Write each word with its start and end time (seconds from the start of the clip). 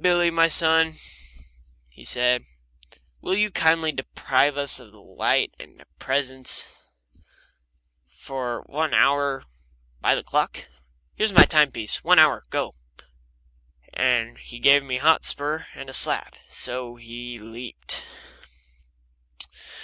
"Billy, 0.00 0.30
my 0.30 0.46
son," 0.46 0.98
he 1.88 2.04
said, 2.04 2.44
"will 3.20 3.34
you 3.34 3.50
kindly 3.50 3.90
deprive 3.90 4.56
us 4.56 4.78
of 4.78 4.92
the 4.92 5.00
light 5.00 5.52
of 5.58 5.68
your 5.68 5.84
presence 5.98 6.72
for 8.06 8.60
one 8.66 8.94
hour 8.94 9.42
by 10.00 10.14
the 10.14 10.22
clock? 10.22 10.68
Here's 11.16 11.32
my 11.32 11.44
timepiece 11.44 12.04
one 12.04 12.20
hour. 12.20 12.44
Go!" 12.50 12.76
And 13.92 14.38
he 14.38 14.60
gave 14.60 14.88
Hotspur 15.00 15.64
a 15.74 15.92
slap 15.92 16.36
so 16.48 16.94
he 16.94 17.40
leaped. 17.40 18.04